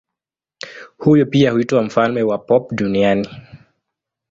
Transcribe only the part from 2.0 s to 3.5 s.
wa pop duniani.